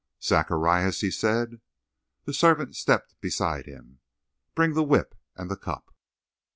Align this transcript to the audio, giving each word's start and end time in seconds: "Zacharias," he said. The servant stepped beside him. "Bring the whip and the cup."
"Zacharias," 0.23 1.01
he 1.01 1.11
said. 1.11 1.61
The 2.25 2.33
servant 2.33 2.75
stepped 2.75 3.13
beside 3.21 3.67
him. 3.67 3.99
"Bring 4.55 4.73
the 4.73 4.81
whip 4.81 5.13
and 5.35 5.47
the 5.47 5.55
cup." 5.55 5.93